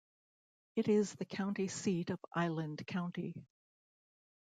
[0.75, 3.35] It is the county seat of Island County.